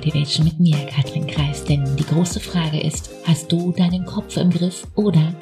Motivation 0.00 0.46
mit 0.46 0.58
mir, 0.58 0.86
Katrin 0.86 1.26
Kreis. 1.26 1.62
Denn 1.62 1.84
die 1.94 2.06
große 2.06 2.40
Frage 2.40 2.80
ist, 2.80 3.10
hast 3.26 3.52
du 3.52 3.70
deinen 3.70 4.06
Kopf 4.06 4.38
im 4.38 4.48
Griff 4.48 4.86
oder 4.96 5.34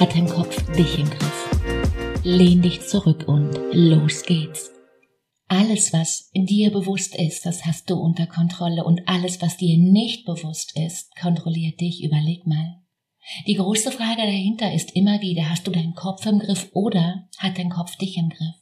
hat 0.00 0.14
dein 0.14 0.26
Kopf 0.26 0.56
dich 0.72 0.98
im 0.98 1.10
Griff? 1.10 2.22
Lehn 2.24 2.62
dich 2.62 2.80
zurück 2.80 3.28
und 3.28 3.52
los 3.72 4.22
geht's. 4.22 4.70
Alles, 5.48 5.92
was 5.92 6.30
dir 6.34 6.70
bewusst 6.72 7.14
ist, 7.14 7.44
das 7.44 7.66
hast 7.66 7.90
du 7.90 7.96
unter 7.96 8.26
Kontrolle 8.26 8.84
und 8.84 9.06
alles, 9.06 9.42
was 9.42 9.58
dir 9.58 9.76
nicht 9.76 10.24
bewusst 10.24 10.72
ist, 10.78 11.14
kontrolliert 11.20 11.78
dich. 11.82 12.02
Überleg 12.02 12.46
mal. 12.46 12.80
Die 13.46 13.54
große 13.56 13.90
Frage 13.90 14.22
dahinter 14.22 14.72
ist 14.72 14.96
immer 14.96 15.20
wieder, 15.20 15.50
hast 15.50 15.66
du 15.66 15.70
deinen 15.70 15.94
Kopf 15.94 16.24
im 16.24 16.38
Griff 16.38 16.70
oder 16.72 17.28
hat 17.36 17.58
dein 17.58 17.68
Kopf 17.68 17.96
dich 17.96 18.16
im 18.16 18.30
Griff? 18.30 18.56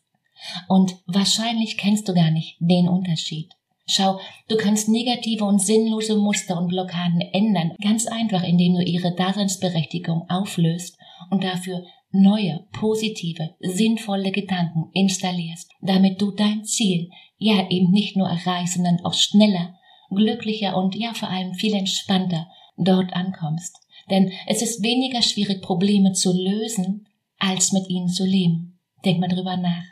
Und 0.66 0.96
wahrscheinlich 1.06 1.78
kennst 1.78 2.08
du 2.08 2.12
gar 2.12 2.32
nicht 2.32 2.56
den 2.58 2.88
Unterschied. 2.88 3.52
Schau, 3.86 4.18
du 4.48 4.56
kannst 4.56 4.88
negative 4.88 5.44
und 5.44 5.60
sinnlose 5.60 6.16
Muster 6.16 6.58
und 6.58 6.68
Blockaden 6.68 7.20
ändern, 7.20 7.72
ganz 7.82 8.06
einfach, 8.06 8.42
indem 8.42 8.74
du 8.74 8.82
ihre 8.82 9.14
Daseinsberechtigung 9.14 10.28
auflöst 10.30 10.96
und 11.30 11.44
dafür 11.44 11.84
neue, 12.10 12.66
positive, 12.72 13.54
sinnvolle 13.60 14.30
Gedanken 14.30 14.90
installierst, 14.94 15.70
damit 15.82 16.22
du 16.22 16.30
dein 16.30 16.64
Ziel 16.64 17.10
ja 17.36 17.68
eben 17.68 17.90
nicht 17.90 18.16
nur 18.16 18.28
erreichst, 18.28 18.74
sondern 18.74 19.04
auch 19.04 19.14
schneller, 19.14 19.74
glücklicher 20.10 20.76
und 20.76 20.94
ja 20.94 21.12
vor 21.12 21.28
allem 21.28 21.54
viel 21.54 21.74
entspannter 21.74 22.46
dort 22.76 23.12
ankommst. 23.12 23.76
Denn 24.10 24.32
es 24.46 24.62
ist 24.62 24.82
weniger 24.82 25.22
schwierig, 25.22 25.60
Probleme 25.60 26.12
zu 26.12 26.32
lösen, 26.32 27.06
als 27.38 27.72
mit 27.72 27.88
ihnen 27.90 28.08
zu 28.08 28.24
leben. 28.24 28.78
Denk 29.04 29.20
mal 29.20 29.28
drüber 29.28 29.56
nach. 29.56 29.84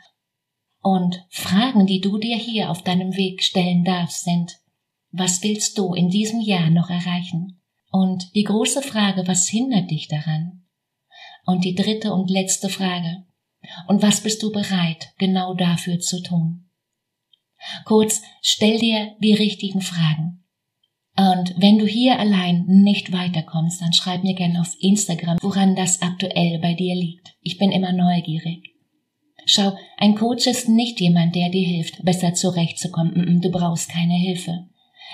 Und 0.83 1.25
Fragen, 1.29 1.87
die 1.87 2.01
du 2.01 2.17
dir 2.17 2.35
hier 2.35 2.69
auf 2.69 2.83
deinem 2.83 3.15
Weg 3.15 3.41
stellen 3.41 3.85
darfst, 3.85 4.25
sind, 4.25 4.59
was 5.11 5.41
willst 5.41 5.77
du 5.77 5.93
in 5.93 6.09
diesem 6.09 6.41
Jahr 6.41 6.69
noch 6.69 6.89
erreichen? 6.89 7.61
Und 7.89 8.35
die 8.35 8.43
große 8.43 8.81
Frage, 8.81 9.25
was 9.25 9.47
hindert 9.47 9.89
dich 9.89 10.09
daran? 10.09 10.65
Und 11.45 11.63
die 11.63 11.73
dritte 11.73 12.13
und 12.13 12.29
letzte 12.29 12.67
Frage, 12.67 13.23
und 13.87 14.01
was 14.01 14.21
bist 14.21 14.43
du 14.43 14.51
bereit, 14.51 15.13
genau 15.17 15.53
dafür 15.53 15.99
zu 15.99 16.21
tun? 16.21 16.69
Kurz, 17.85 18.21
stell 18.41 18.77
dir 18.77 19.15
die 19.21 19.33
richtigen 19.33 19.81
Fragen. 19.81 20.43
Und 21.15 21.53
wenn 21.57 21.77
du 21.77 21.85
hier 21.85 22.19
allein 22.19 22.65
nicht 22.65 23.13
weiterkommst, 23.13 23.81
dann 23.81 23.93
schreib 23.93 24.23
mir 24.23 24.33
gerne 24.33 24.59
auf 24.59 24.75
Instagram, 24.79 25.37
woran 25.41 25.77
das 25.77 26.01
aktuell 26.01 26.59
bei 26.59 26.73
dir 26.73 26.93
liegt. 26.93 27.35
Ich 27.39 27.57
bin 27.57 27.71
immer 27.71 27.93
neugierig. 27.93 28.72
Schau, 29.55 29.73
ein 29.97 30.15
Coach 30.15 30.47
ist 30.47 30.67
nicht 30.67 30.99
jemand, 30.99 31.35
der 31.35 31.49
dir 31.49 31.67
hilft, 31.67 32.03
besser 32.03 32.33
zurechtzukommen. 32.33 33.39
Du 33.39 33.51
brauchst 33.51 33.87
keine 33.87 34.15
Hilfe. 34.15 34.65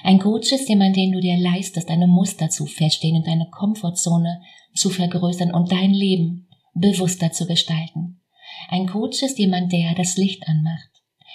Ein 0.01 0.19
Coach 0.19 0.53
ist 0.53 0.69
jemand, 0.69 0.95
den 0.95 1.11
du 1.11 1.19
dir 1.19 1.35
leistest, 1.37 1.89
deine 1.89 2.07
Muster 2.07 2.49
zu 2.49 2.65
feststehen 2.65 3.17
und 3.17 3.27
deine 3.27 3.49
Komfortzone 3.49 4.41
zu 4.73 4.91
vergrößern 4.91 5.53
und 5.53 5.73
dein 5.73 5.93
Leben 5.93 6.47
bewusster 6.73 7.33
zu 7.33 7.47
gestalten. 7.47 8.21
Ein 8.69 8.87
Coach 8.87 9.23
ist 9.23 9.37
jemand, 9.39 9.73
der 9.73 9.93
das 9.93 10.15
Licht 10.15 10.47
anmacht. 10.47 10.89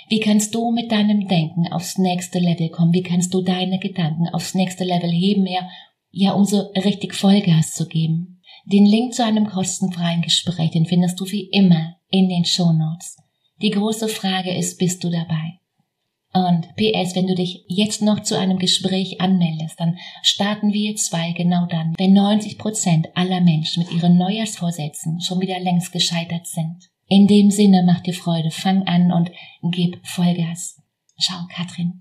Wie 0.08 0.20
kannst 0.20 0.54
du 0.54 0.70
mit 0.70 0.90
deinem 0.90 1.28
Denken 1.28 1.70
aufs 1.70 1.98
nächste 1.98 2.38
Level 2.38 2.70
kommen? 2.70 2.94
Wie 2.94 3.02
kannst 3.02 3.34
du 3.34 3.42
deine 3.42 3.80
Gedanken 3.80 4.30
aufs 4.30 4.54
nächste 4.54 4.84
Level 4.84 5.10
heben, 5.10 5.46
ja, 5.46 5.68
ja, 6.10 6.32
um 6.32 6.46
so 6.46 6.70
richtig 6.74 7.12
Vollgas 7.12 7.74
zu 7.74 7.86
geben? 7.86 8.40
Den 8.64 8.86
Link 8.86 9.12
zu 9.12 9.22
einem 9.22 9.46
kostenfreien 9.46 10.22
Gespräch, 10.22 10.70
den 10.70 10.86
findest 10.86 11.20
du 11.20 11.26
wie 11.26 11.50
immer 11.50 11.96
in 12.14 12.28
den 12.28 12.44
Shownotes. 12.44 13.16
Die 13.60 13.70
große 13.70 14.06
Frage 14.06 14.56
ist, 14.56 14.78
bist 14.78 15.02
du 15.02 15.10
dabei? 15.10 15.58
Und 16.32 16.68
PS, 16.76 17.16
wenn 17.16 17.26
du 17.26 17.34
dich 17.34 17.64
jetzt 17.66 18.02
noch 18.02 18.20
zu 18.22 18.38
einem 18.38 18.58
Gespräch 18.58 19.20
anmeldest, 19.20 19.80
dann 19.80 19.98
starten 20.22 20.72
wir 20.72 20.94
zwei 20.94 21.32
genau 21.32 21.66
dann, 21.66 21.94
wenn 21.98 22.12
90 22.12 22.56
Prozent 22.56 23.08
aller 23.16 23.40
Menschen 23.40 23.82
mit 23.82 23.92
ihren 23.92 24.16
Neujahrsvorsätzen 24.16 25.20
schon 25.22 25.40
wieder 25.40 25.58
längst 25.58 25.90
gescheitert 25.90 26.46
sind. 26.46 26.88
In 27.08 27.26
dem 27.26 27.50
Sinne, 27.50 27.82
mach 27.84 28.00
dir 28.00 28.14
Freude, 28.14 28.52
fang 28.52 28.84
an 28.84 29.10
und 29.10 29.32
gib 29.72 29.98
Vollgas. 30.06 30.80
Ciao, 31.20 31.48
Katrin. 31.52 31.98